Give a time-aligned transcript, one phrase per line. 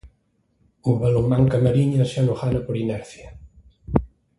[0.89, 3.27] O Balonmán Camariñas xa non gana por inercia.